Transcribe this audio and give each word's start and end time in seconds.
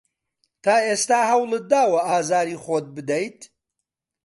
تا 0.63 0.75
ئێستا 0.87 1.19
هەوڵت 1.31 1.63
داوە 1.71 1.99
ئازاری 2.09 2.61
خۆت 2.63 2.85
بدەیت؟ 2.95 3.39